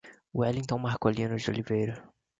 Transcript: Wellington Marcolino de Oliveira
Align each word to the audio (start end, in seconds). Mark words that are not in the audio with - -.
Wellington 0.33 0.79
Marcolino 0.81 1.35
de 1.37 1.51
Oliveira 1.51 2.11